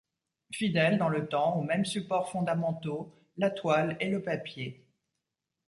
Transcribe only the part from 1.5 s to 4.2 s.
aux mêmes supports fondamentaux, la toile et